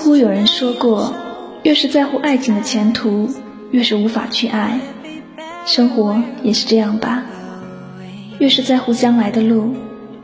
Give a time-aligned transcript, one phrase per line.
[0.00, 1.14] 乎有人说过，
[1.62, 3.30] 越是在乎爱情的前途，
[3.70, 4.80] 越是无法去爱。
[5.66, 7.22] 生活也是这样吧，
[8.38, 9.74] 越是在乎将来的路，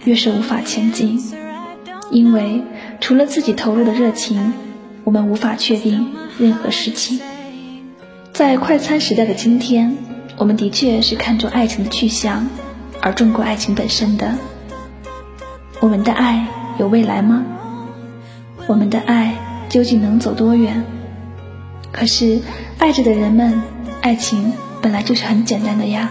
[0.04, 1.22] 越是无法前进。
[2.10, 2.62] 因为
[3.00, 4.54] 除了自己投入的热情，
[5.04, 7.20] 我们无法确定任何事情。
[8.32, 9.94] 在快餐时代的今天，
[10.38, 12.46] 我们的确是看重爱情的去向，
[13.02, 14.34] 而重过爱情本身的。
[15.80, 16.46] 我们的爱
[16.78, 17.44] 有未来吗？
[18.66, 19.34] 我们的爱
[19.68, 20.84] 究竟能走多远？
[21.92, 22.40] 可是，
[22.78, 23.62] 爱着的人们，
[24.02, 24.52] 爱情
[24.82, 26.10] 本来就是很简单的呀。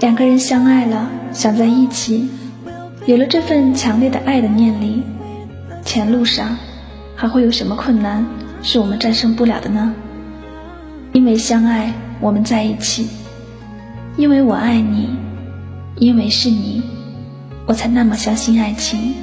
[0.00, 2.28] 两个人相爱了，想在一起，
[3.06, 5.02] 有了这份强烈的爱的念力，
[5.84, 6.56] 前路上
[7.14, 8.26] 还会有什么困难
[8.62, 9.94] 是我们战胜不了的呢？
[11.12, 13.06] 因为相爱，我们在一起；
[14.16, 15.08] 因为我爱你，
[15.96, 16.82] 因为是你，
[17.66, 19.14] 我才那么相信爱情。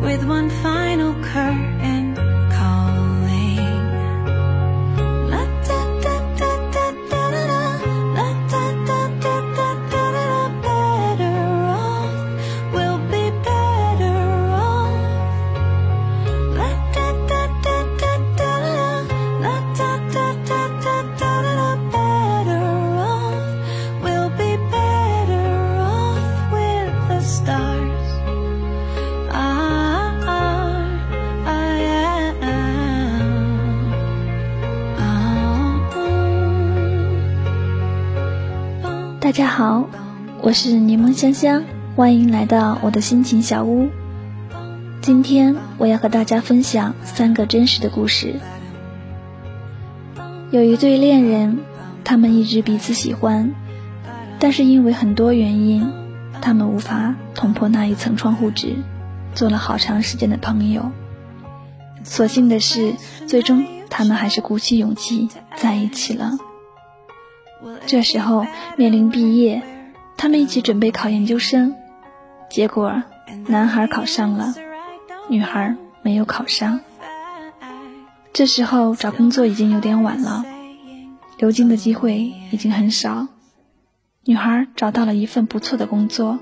[0.00, 2.25] With one final curtain
[40.42, 41.64] 我是柠檬香香，
[41.96, 43.88] 欢迎来到我的心情小屋。
[45.00, 48.34] 今天我要和大家分享三个真实的故事。
[50.50, 51.58] 有一对恋人，
[52.04, 53.52] 他们一直彼此喜欢，
[54.38, 55.90] 但是因为很多原因，
[56.40, 58.76] 他们无法捅破那一层窗户纸，
[59.34, 60.92] 做了好长时间的朋友。
[62.04, 62.94] 所幸的是，
[63.26, 66.32] 最终他们还是鼓起勇气在一起了。
[67.86, 68.46] 这时候
[68.76, 69.62] 面临毕业，
[70.16, 71.74] 他们一起准备考研究生，
[72.50, 73.02] 结果
[73.46, 74.54] 男孩考上了，
[75.28, 76.80] 女孩没有考上。
[78.32, 80.44] 这时候找工作已经有点晚了，
[81.38, 83.28] 留京的机会已经很少。
[84.24, 86.38] 女孩找到了一份不错的工作，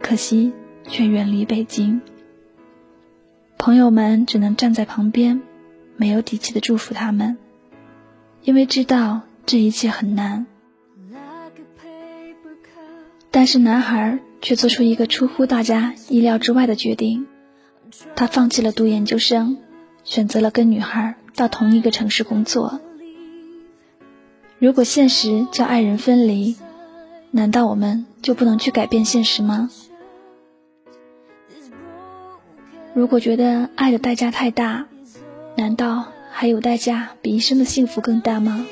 [0.00, 0.52] 可惜
[0.86, 2.00] 却远离北京。
[3.58, 5.42] 朋友们只能站在旁边，
[5.96, 7.36] 没有底气的祝福他们，
[8.42, 9.22] 因为知道。
[9.46, 10.46] 这一切很难，
[13.36, 17.26] 但是男孩却做出一个出乎大家意料之外的决定，
[18.14, 19.56] 他放弃了读研究生，
[20.04, 22.80] 选择了跟女孩到同一个城市工作。
[24.60, 26.54] 如果现实叫爱人分离，
[27.32, 29.68] 难道我们就不能去改变现实吗？
[32.94, 34.86] 如果觉得爱的代价太大，
[35.56, 38.64] 难道还有代价比一生的幸福更大吗？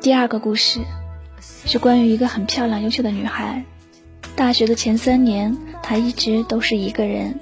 [0.00, 0.80] 第二个故事
[1.40, 3.64] 是关于一个很漂亮、优秀的女孩。
[4.36, 7.40] 大学的前三年，她一直都是一个人。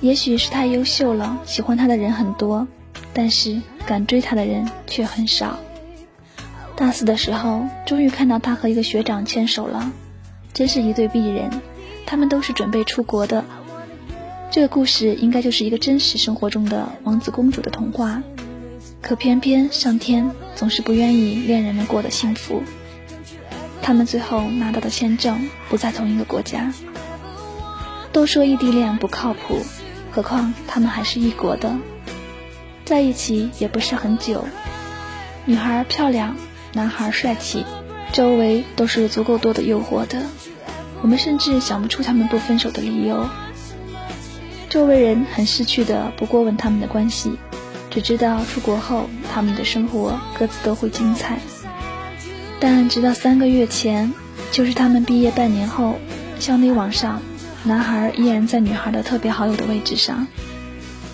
[0.00, 2.68] 也许是太优秀了，喜欢她的人很多，
[3.12, 5.58] 但是敢追她的人却很少。
[6.80, 9.92] 大四的时候，终于看到他和一个学长牵手了，
[10.54, 11.50] 真是一对璧人。
[12.06, 13.44] 他们都是准备出国的。
[14.50, 18.22] 这个故事应该就是一个真实生活中的王子公主的童话。
[19.02, 22.62] 可偏偏上天总是不愿意恋人们过得幸福，
[23.82, 26.72] 他们最后拿到的签证不在同一个国家。
[28.10, 29.58] 都说异地恋不靠谱，
[30.10, 31.76] 何况他们还是异国的，
[32.86, 34.46] 在一起也不是很久。
[35.44, 36.36] 女孩漂亮，
[36.72, 37.64] 男孩帅气，
[38.12, 40.22] 周围都是有足够多的诱惑的，
[41.02, 43.28] 我们甚至想不出他们不分手的理由。
[44.68, 47.38] 周围人很识趣的不过问他们的关系。
[47.90, 51.40] 只知道出国后，他们的生活各自都会精彩。
[52.60, 54.12] 但直到三个月前，
[54.52, 55.96] 就是他们毕业半年后，
[56.38, 57.20] 校内网上，
[57.64, 60.28] 男孩依然在女孩的特别好友的位置上，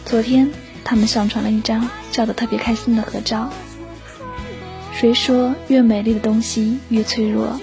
[0.05, 0.53] 昨天
[0.85, 3.51] 他们上传了一张笑得特别开心的合照。
[4.99, 7.61] 谁说越美丽的东西越脆弱？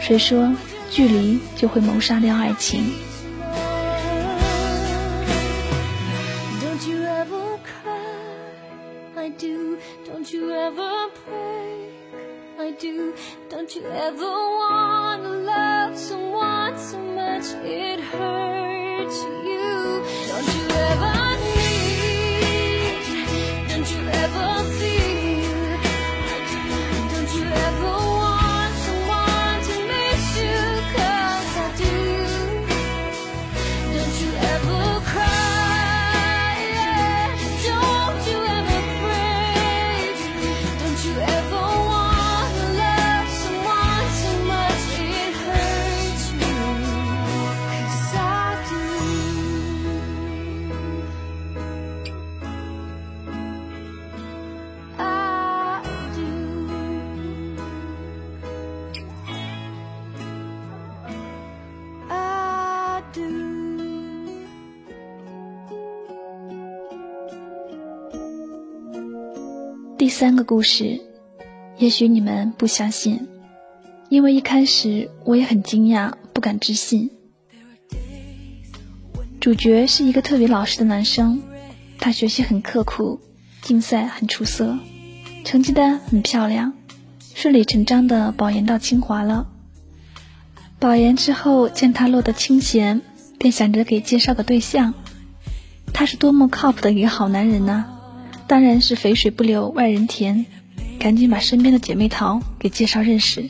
[0.00, 0.52] 谁说
[0.90, 2.92] 距离就会谋杀掉爱情
[6.60, 6.98] ？Don't you
[70.02, 71.00] 第三个故事，
[71.78, 73.28] 也许你们不相信，
[74.08, 77.12] 因为一开始我也很惊讶，不敢置信。
[79.40, 81.40] 主角是一个特别老实的男生，
[82.00, 83.20] 他学习很刻苦，
[83.60, 84.76] 竞赛很出色，
[85.44, 86.72] 成绩单很漂亮，
[87.36, 89.46] 顺理成章的保研到清华了。
[90.80, 93.02] 保研之后，见他落得清闲，
[93.38, 94.94] 便想着给介绍个对象。
[95.94, 98.00] 他是多么靠谱的一个好男人呐、
[98.46, 100.46] 当然是肥水不流外人田，
[100.98, 103.48] 赶紧把身边的姐妹淘给介绍认识。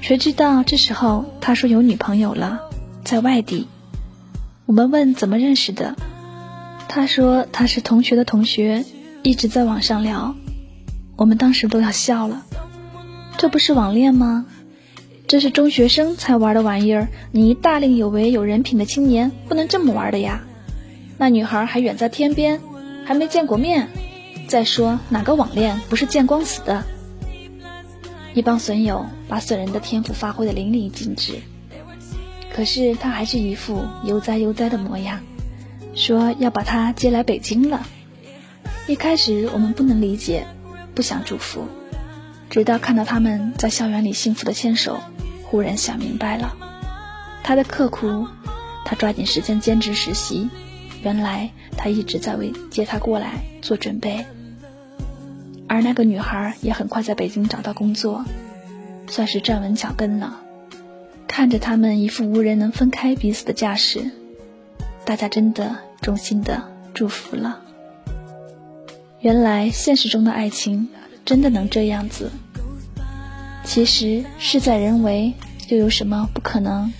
[0.00, 2.60] 谁知道这时候他说有女朋友了，
[3.04, 3.68] 在外地。
[4.66, 5.96] 我们问怎么认识的，
[6.88, 8.84] 他说他是同学的同学，
[9.22, 10.34] 一直在网上聊。
[11.16, 12.44] 我们当时都要笑了，
[13.36, 14.46] 这不是网恋吗？
[15.28, 20.42] 这是中学生才玩的玩意儿，你一大龄有为有人品的青年不能这么玩的呀。
[21.18, 22.60] 那女孩还远在天边，
[23.04, 23.88] 还没见过面。
[24.48, 26.84] 再说哪个网恋不是见光死的？
[28.34, 31.40] 一帮损友把损人的天赋发挥的淋漓尽致，
[32.52, 35.20] 可是他还是一副悠哉悠哉的模样，
[35.94, 37.86] 说要把他接来北京了。
[38.86, 40.46] 一开始我们不能理解，
[40.94, 41.66] 不想祝福，
[42.50, 44.98] 直到看到他们在校园里幸福的牵手，
[45.44, 46.56] 忽然想明白了，
[47.42, 48.26] 他的刻苦，
[48.84, 50.48] 他抓紧时间兼职实习。
[51.02, 54.24] 原来他一直在为接他过来做准备，
[55.68, 58.24] 而那个女孩也很快在北京找到工作，
[59.08, 60.40] 算是站稳脚跟了。
[61.26, 64.10] 看着他们一副无人能分开彼此的架势，
[65.04, 66.62] 大家真的衷心的
[66.94, 67.60] 祝福了。
[69.20, 70.88] 原来现实中的爱情
[71.24, 72.30] 真的能这样子，
[73.64, 75.32] 其实事在人为，
[75.68, 76.92] 又有什么不可能？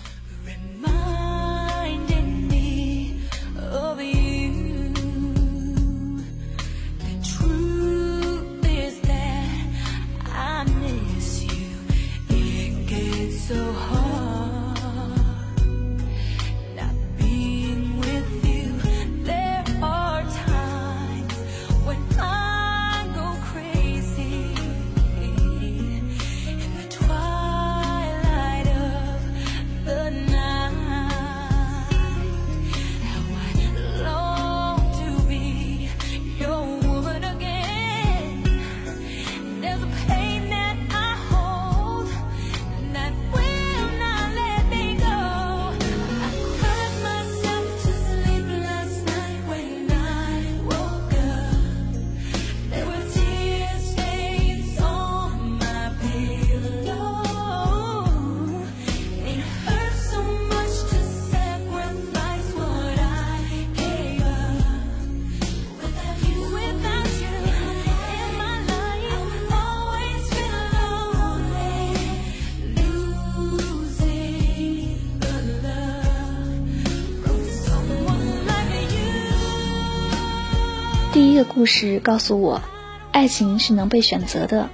[81.55, 82.63] 故事告诉我，
[83.13, 84.71] 爱情是能被选择的。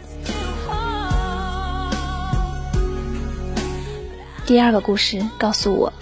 [4.47, 5.93] 第二个故事告诉我，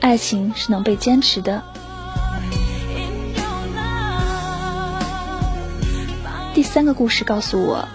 [0.00, 1.60] 爱情是能被坚持的。
[6.54, 7.88] 第三个故事告诉我，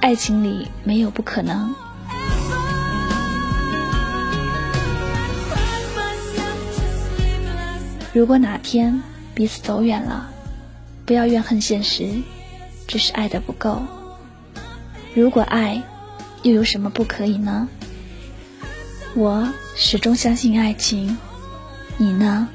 [0.00, 1.72] 爱情里没有不可能。
[8.12, 9.00] 如果哪天
[9.32, 10.28] 彼此走远了，
[11.12, 12.22] 不要怨恨现实，
[12.86, 13.82] 只是爱的不够。
[15.12, 15.82] 如果爱，
[16.42, 17.68] 又有什么不可以呢？
[19.14, 21.18] 我始终相信爱情，
[21.98, 22.48] 你呢？